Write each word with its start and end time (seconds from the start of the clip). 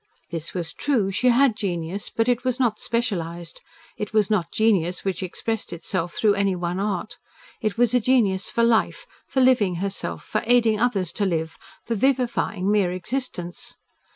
This 0.31 0.55
was 0.55 0.73
true. 0.73 1.11
She 1.11 1.27
had 1.29 1.55
genius, 1.55 2.09
but 2.09 2.27
it 2.27 2.43
was 2.43 2.59
not 2.59 2.79
specialised. 2.79 3.61
It 3.97 4.13
was 4.13 4.31
not 4.31 4.51
genius 4.51 5.05
which 5.05 5.21
expressed 5.21 5.71
itself 5.71 6.13
through 6.15 6.33
any 6.33 6.55
one 6.55 6.79
art. 6.79 7.19
It 7.61 7.77
was 7.77 7.93
a 7.93 7.99
genius 7.99 8.49
for 8.49 8.63
life, 8.63 9.05
for 9.27 9.41
living 9.41 9.75
herself, 9.75 10.23
for 10.23 10.41
aiding 10.47 10.79
others 10.79 11.11
to 11.11 11.25
live, 11.27 11.55
for 11.85 11.93
vivifying 11.93 12.71
mere 12.71 12.91
existence. 12.91 13.77